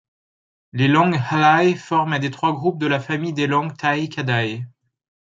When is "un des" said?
2.13-2.31